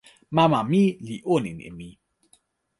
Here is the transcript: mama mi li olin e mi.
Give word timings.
mama 0.35 0.59
mi 0.71 0.81
li 1.07 1.17
olin 1.33 1.57
e 1.67 1.69
mi. 1.77 1.89